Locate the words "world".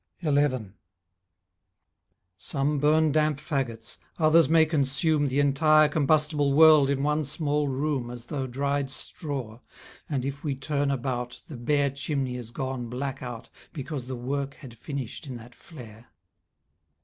6.53-6.89